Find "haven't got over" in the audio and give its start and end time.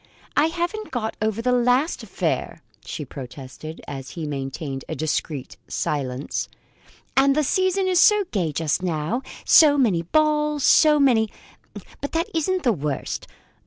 0.47-1.43